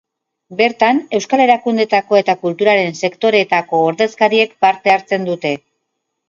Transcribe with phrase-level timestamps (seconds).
[0.59, 5.55] Bertan, euskal erakundeetako eta kulturaren sektoreetako ordezkariek parte hartzen dute.